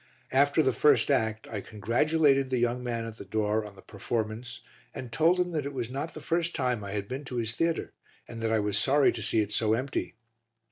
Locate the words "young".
2.57-2.83